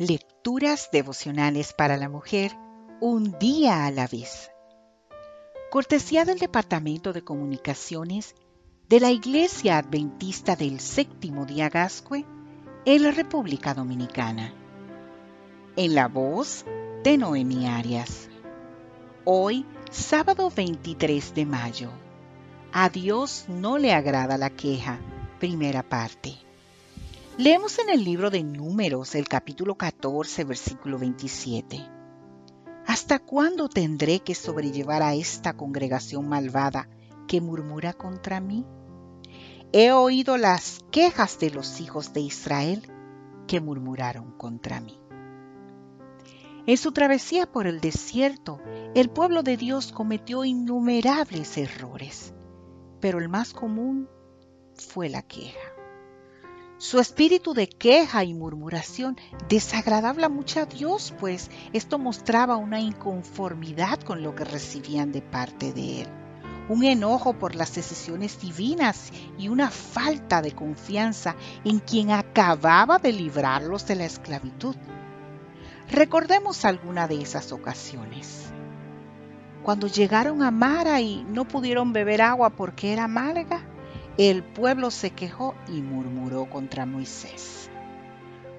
[0.00, 2.52] Lecturas devocionales para la mujer,
[3.00, 4.52] un día a la vez.
[5.72, 8.36] Cortesía del Departamento de Comunicaciones
[8.88, 12.24] de la Iglesia Adventista del Séptimo Día Gascue
[12.84, 14.54] en la República Dominicana.
[15.74, 16.64] En la voz
[17.02, 18.28] de Noemi Arias.
[19.24, 21.90] Hoy, sábado 23 de mayo.
[22.72, 25.00] A Dios no le agrada la queja.
[25.40, 26.47] Primera parte.
[27.38, 31.78] Leemos en el libro de Números el capítulo 14, versículo 27.
[32.84, 36.88] ¿Hasta cuándo tendré que sobrellevar a esta congregación malvada
[37.28, 38.66] que murmura contra mí?
[39.70, 42.90] He oído las quejas de los hijos de Israel
[43.46, 44.98] que murmuraron contra mí.
[46.66, 48.60] En su travesía por el desierto,
[48.96, 52.34] el pueblo de Dios cometió innumerables errores,
[52.98, 54.08] pero el más común
[54.74, 55.67] fue la queja.
[56.78, 59.16] Su espíritu de queja y murmuración
[59.48, 65.72] desagradaba mucho a Dios, pues esto mostraba una inconformidad con lo que recibían de parte
[65.72, 66.08] de Él,
[66.68, 73.12] un enojo por las decisiones divinas y una falta de confianza en quien acababa de
[73.12, 74.76] librarlos de la esclavitud.
[75.90, 78.52] Recordemos alguna de esas ocasiones.
[79.64, 83.66] Cuando llegaron a Mara y no pudieron beber agua porque era amarga,
[84.18, 87.70] el pueblo se quejó y murmuró contra Moisés.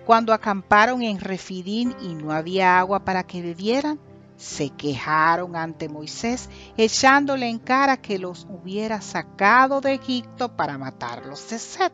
[0.05, 3.99] Cuando acamparon en Refidín y no había agua para que bebieran,
[4.37, 11.49] se quejaron ante Moisés, echándole en cara que los hubiera sacado de Egipto para matarlos
[11.49, 11.91] de sed.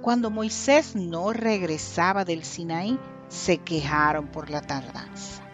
[0.00, 5.49] Cuando Moisés no regresaba del Sinaí, se quejaron por la tardanza.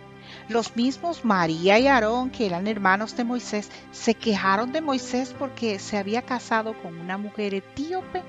[0.49, 5.81] Los mismos María y Aarón, que eran hermanos de Moisés, se quejaron de Moisés porque
[5.81, 8.23] se había casado con una mujer etíope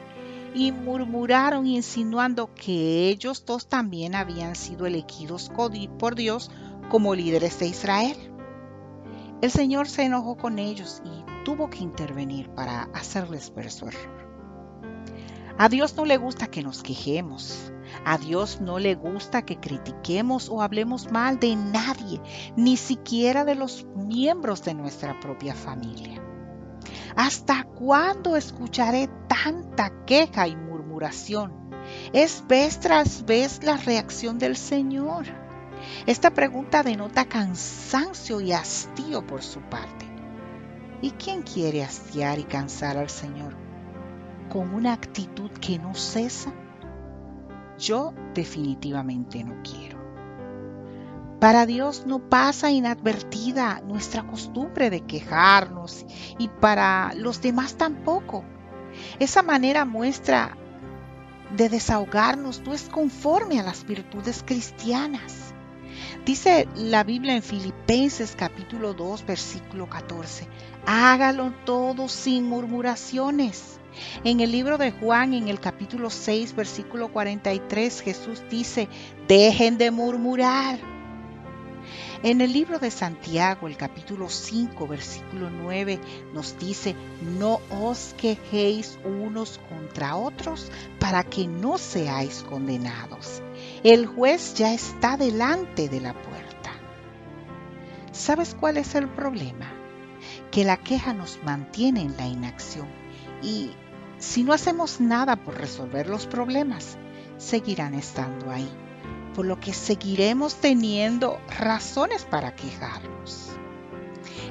[0.55, 5.51] y murmuraron insinuando que ellos dos también habían sido elegidos
[5.99, 6.49] por Dios
[6.89, 8.17] como líderes de Israel.
[9.43, 14.27] El Señor se enojó con ellos y tuvo que intervenir para hacerles ver su error.
[15.59, 17.71] A Dios no le gusta que nos quejemos.
[18.05, 22.21] A Dios no le gusta que critiquemos o hablemos mal de nadie,
[22.55, 26.21] ni siquiera de los miembros de nuestra propia familia.
[27.15, 31.71] ¿Hasta cuándo escucharé tanta queja y murmuración?
[32.13, 35.25] Es vez tras vez la reacción del Señor.
[36.05, 40.05] Esta pregunta denota cansancio y hastío por su parte.
[41.01, 43.66] ¿Y quién quiere hastiar y cansar al Señor
[44.49, 46.53] con una actitud que no cesa?
[47.77, 49.97] Yo definitivamente no quiero.
[51.39, 56.05] Para Dios no pasa inadvertida nuestra costumbre de quejarnos
[56.39, 58.43] y para los demás tampoco.
[59.19, 60.57] Esa manera muestra
[61.55, 65.53] de desahogarnos no es conforme a las virtudes cristianas.
[66.25, 70.47] Dice la Biblia en Filipenses capítulo 2 versículo 14,
[70.85, 73.77] hágalo todo sin murmuraciones
[74.23, 78.87] en el libro de Juan, en el capítulo 6, versículo 43, Jesús dice,
[79.27, 80.96] dejen de murmurar.
[82.23, 85.99] En el libro de Santiago, el capítulo 5, versículo 9,
[86.33, 86.95] nos dice,
[87.37, 93.41] no os quejéis unos contra otros para que no seáis condenados.
[93.83, 96.71] El juez ya está delante de la puerta.
[98.11, 99.71] ¿Sabes cuál es el problema?
[100.51, 102.87] Que la queja nos mantiene en la inacción
[103.41, 103.71] y
[104.17, 106.97] si no hacemos nada por resolver los problemas,
[107.37, 108.67] seguirán estando ahí,
[109.37, 113.51] por lo que seguiremos teniendo razones para quejarnos.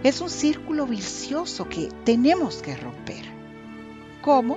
[0.05, 3.25] Es un círculo vicioso que tenemos que romper.
[4.23, 4.57] ¿Cómo?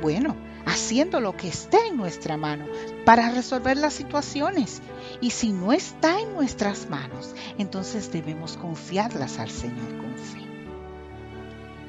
[0.00, 2.66] Bueno, haciendo lo que esté en nuestra mano
[3.04, 4.82] para resolver las situaciones.
[5.20, 10.46] Y si no está en nuestras manos, entonces debemos confiarlas al Señor con fe.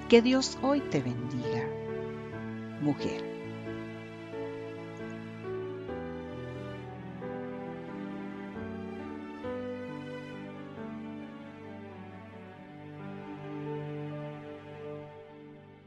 [0.09, 1.63] Que Dios hoy te bendiga
[2.81, 3.36] mujer.